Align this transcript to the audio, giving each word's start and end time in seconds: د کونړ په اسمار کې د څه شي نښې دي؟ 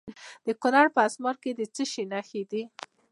د 0.45 0.47
کونړ 0.61 0.85
په 0.95 0.99
اسمار 1.07 1.35
کې 1.43 1.51
د 1.59 1.61
څه 1.75 1.83
شي 1.91 2.03
نښې 2.11 2.43
دي؟ 2.51 2.63